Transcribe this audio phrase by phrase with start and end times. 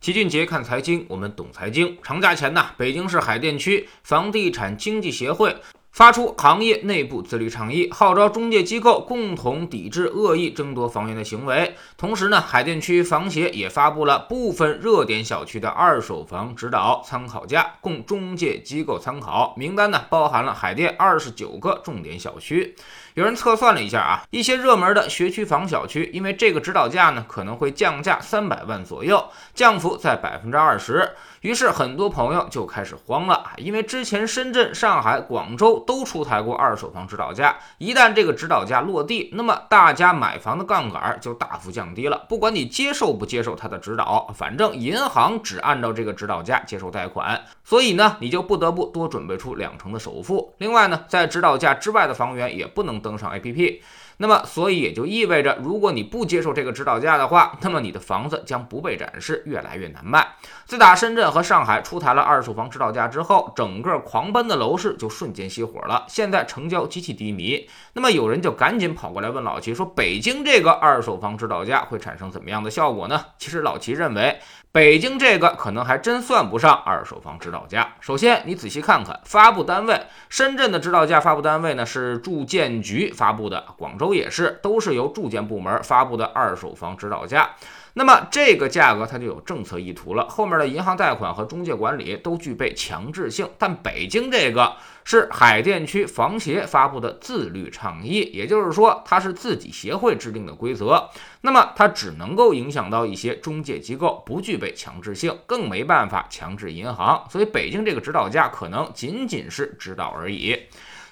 [0.00, 1.94] 齐俊杰看财经，我们懂财经。
[2.02, 5.54] 长假前呢，北京市海淀区房地产经济协会。
[5.92, 11.74] 发出行业内部自律倡议，号召中介机构共同抵制恶意争夺房源的行为。
[11.96, 19.52] 同时呢，海淀区房协也发布了部分热点小区的二手房指导参考价，供中介机构参考。
[19.56, 22.76] 名单呢，包含了海淀二十九个重点小区。
[23.14, 31.10] 有人测算了一下啊，一些热门的学区房小区，因为这个指导价呢，可能会降价三百万左右，降幅在百分之二十。
[31.40, 42.24] 于是很多朋友就开始慌了，因为之前深圳、上海、广州都出台过二手房指导价，一旦这个指导价落地，那么大家买房的杠杆就大幅降低了。
[42.28, 50.54] 不管你接受不接受他的指导，反正银行只按照这个指导价接受贷款，所以呢，你就不得不多准备出两成的首付。
[50.58, 53.80] 另外呢，在指导价之外的房源也不能登上 APP。
[54.22, 60.34] 那么，所以也就意味着，如果你不接受这个指导价的话，那么你的房子将不被展示，越来越难卖。
[60.66, 66.04] 自打深圳和上海出台了二手房指导价之后，整个狂奔的楼市就瞬间熄火了。
[66.06, 67.66] 现在成交极其低迷。
[67.94, 74.38] 那么有人就赶紧跑过来问老齐说：“北京这个二手房指导价会产生怎么样的效果呢？”其实老齐认为。
[74.72, 77.96] 北京这个可能还真算不上二手房指导价。
[77.98, 87.50] 首先，你仔细看看发布单位，深圳的指导价发布单位呢是住建局发布的，广州也是，都是由住建部门发布的二手房指导价。
[87.94, 93.48] 那么这个价格它就有政策意图了，后面的银行贷款和中介管理都具备强制性。
[93.58, 107.26] 但北京这个是海淀区房协发布的自律倡议，也就是说它是自己协会制定的规则，那么它只能够影响到一些中介机构，不具备强制性，更没办法强制银行。
[107.28, 110.56] 所以北京这个指导价可能仅仅是指导而已。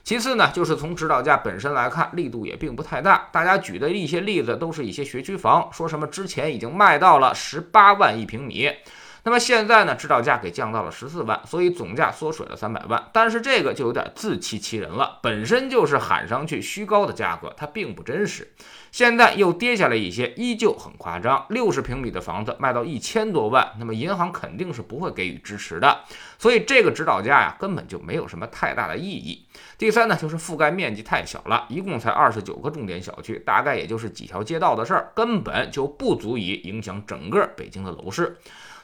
[0.09, 3.29] 其次呢，就是从指导价本身来看，力度也并不太大。
[3.31, 8.71] 大家举的一些例子都是一些学区房，说什么之前已经卖到了十八万一平米。
[9.29, 13.11] 那么现在呢，指导价给降到了十四万，所以总价缩水了三百万。
[13.13, 18.51] 但是这个就有点自欺欺人了，本身就是喊上去虚高的价格，它并不真实。
[18.91, 21.45] 现在又跌下来一些，依旧很夸张。
[21.51, 26.05] 六十平米的房子卖到一千多万，那么银行肯定是不会给予支持的。
[26.39, 29.47] 所以这个指导价呀，根本就没有什么太大的意义。
[29.77, 38.39] 第三呢，就是覆盖面积太小了，一共才二十九个重点小区，大概也就是几条街道的事儿，根本就不足以影响整个北京的楼市。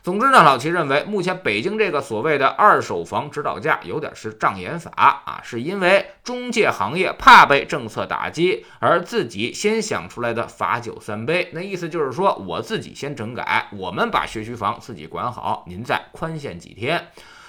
[0.05, 11.49] 总之呢，老齐认为，目前北京这个所谓的二手房指导价有点是障眼法啊，是因为中介行业怕被政策打击，而自己先想出来的罚酒三杯。
[11.55, 17.09] 那意思就是说，我自己先整改，我们把学区房自己管好，您再宽限几天。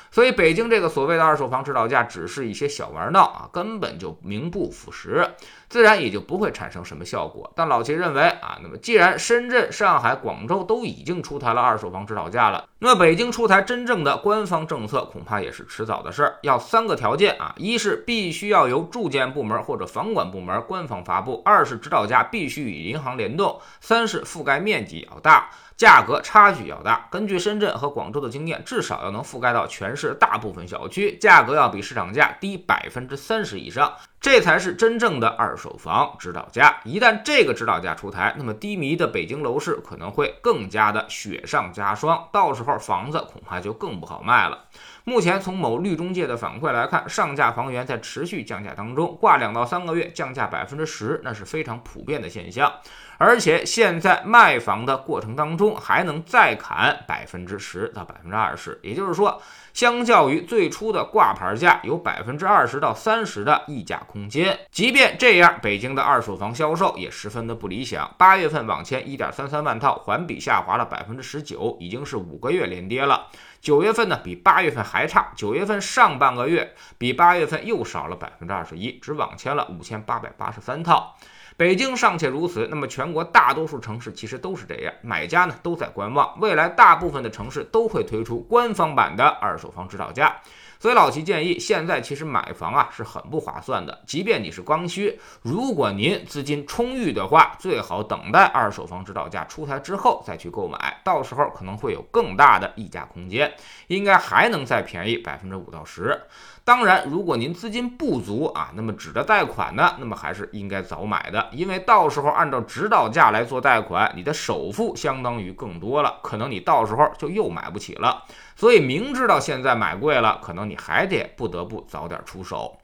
[0.10, 5.28] 所以，北京这个所谓的二手房指导价，只是一些小玩闹啊，根本就名不副实，
[5.76, 7.52] 自然也就不会产生什么效果。
[7.54, 16.38] 但老齐认为啊，那么既然深圳、上海、广州都已经出台了二手房指导价了，那么北京出台真正的官方政策，恐怕也是迟早的事儿。
[16.44, 25.50] 要三个条件啊：一是必须要由住建部门或者房管部门官方发布；二是指导价必须与银行联动；三是覆盖面积要大。
[25.76, 33.94] 价格差距要大，根据深圳和广州的经验，至少要能覆盖到全市大部分小区，价格要比市场价低百分之三十以上，
[34.26, 36.78] 这才是真正的二手房指导价。
[36.84, 44.64] 一旦这个指导价出台，那么低迷的北京楼市可能会更加的雪上加霜，到时候房子恐怕就更不好卖了。
[45.04, 52.74] 目前从某绿中介的反馈来看，上架房源在持续降价当中，挂两到三个月降价百分之十，那是非常普遍的现象。
[53.20, 59.40] 而且现在卖房的过程当中，还能再砍百分之十到百分之二十，也就是说，
[59.76, 64.58] 相较于最初的挂牌价，有百分之二十到三十的溢价空间。
[64.72, 68.10] 即便这样，北京的二手房销售也十分的不理想。
[68.18, 73.28] 八月份网签一点三三万套，环比下滑了百分之十九，已经是五个月连跌了。
[73.60, 75.34] 九月份呢，比八月份还差。
[75.36, 81.18] 九月份上半个月比八月份又少了百分之二十一，只网签了五千八百八十三套。
[81.58, 90.36] 北京尚且如此，那么全国大多数城市其实都是这样，买家呢都在观望，未来大部分的城市都会推出官方版的二手房指导价。
[90.80, 94.04] 所以老齐建议，现在其实买房啊是很不划算的。
[94.06, 103.54] 即便你是刚需，如果您资金充裕的话，最好等待二手房指导价出台之后再去购买，到时候可能会有更大的溢价空间，
[103.88, 106.22] 应该还能再便宜百分之五到十。
[106.64, 118.24] 当然，如果您资金不足啊，那么指着贷款呢，那么还是应该早买的，因为到时候按照指导价来做贷款，你的首付相当于更多了，可能你到时候就又买不起了。
[118.56, 122.78] 所以明知道现在买贵了，可能你还得不得不早点出手。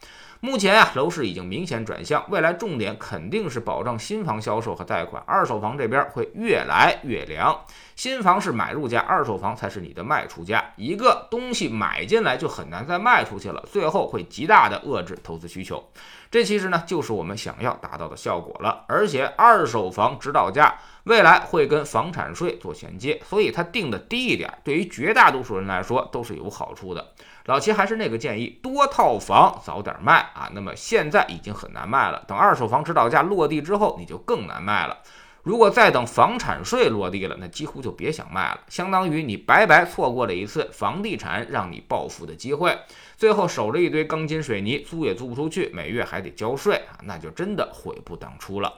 [0.43, 7.55] 目前啊，楼市已经明显转向，未来重点肯定是保障新房销售和贷款，二手房这边会越来越凉。
[7.95, 10.73] 新房是买入价，二手房才是你的卖出价。
[10.77, 15.83] 一个东西买进来就很难再卖出去了，最后会极大的遏制投资需求。
[16.31, 18.83] 这其实呢，就是我们想要达到的效果了。
[18.87, 20.75] 而且二手房指导价
[21.05, 27.13] 未来会跟房产税做衔接，所以它定的低一点，对于绝大多数人来说都是有好处的。
[27.45, 30.49] 老齐还是那个建议，多套房早点卖啊。
[30.53, 34.97] 那么现在已经很难卖了，等二手房指导价落地之后，你就更难卖了。
[35.41, 42.77] 如果再等房产税落地了，那几乎就别想卖了，相当于你白白错过了一次房地产让你暴富的机会，
[43.17, 48.71] 最后守着一堆钢筋水泥，租也租不出去，每月还得交税啊，那就真的悔不当初了。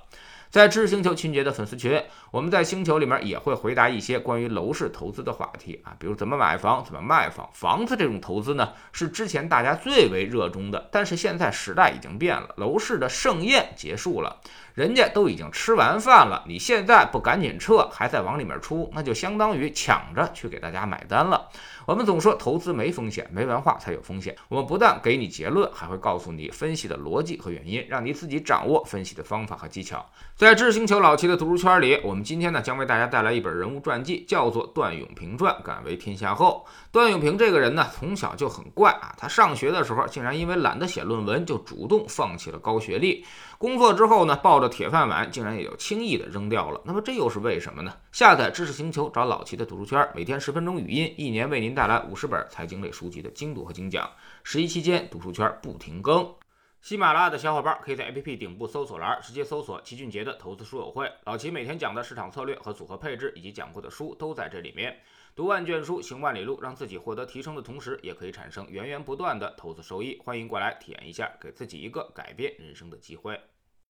[0.53, 7.49] 在知识星球秦杰的粉丝群，我们在星球里面也会回答一些关于楼市投资的话题啊，比如怎么买房、怎么卖房。
[7.53, 14.41] 房子这种投资呢，是之前大家最为热衷的，但是现在时代已经变了，楼市的盛宴结束了。
[14.75, 21.49] 人家都已经吃完饭了，你现在不赶紧撤，还在往里面出，那就相当于抢着去给大家买单了。
[21.85, 24.33] 我们总说投资没风险，没文化才有风险。
[24.47, 30.05] 我们不但给你结论，还会告诉你分析的逻辑和原因，让你自己掌握分析的方法和技巧。
[30.35, 35.53] 在知星球老齐的读书圈里，我们今天呢将为大家带来一本人物传记，叫做《段永平传》。
[35.63, 39.13] 敢为天下后，段永平这个人呢，从小就很怪啊。
[39.17, 43.25] 他上学的时候，竟然因为懒得写论文，就主动放弃了高学历。
[43.57, 46.81] 工作之后呢，抱着铁饭碗，竟然也就轻易的扔掉了。
[46.85, 47.93] 那么这又是为什么呢？
[48.13, 54.07] 下载知识星球，找老齐的读书圈，每天十分钟语音，一年为您带来五十本财经类书籍的精读和精讲。
[54.43, 56.31] 十一期间，读书圈不停更。
[56.79, 64.95] 喜马拉雅的小伙伴可以在 APP 顶部搜索栏直接搜索齐俊杰的投资书友会，老齐每天讲的市场策略和组合配置，以及讲过的书都在这里面。
[65.35, 70.21] 读万卷书，行万里路，让自己获得提升的同时，也可以产生源源不断的投资收益。
[70.23, 73.41] 欢迎过来体验一下，给自己一个改变人生的机会。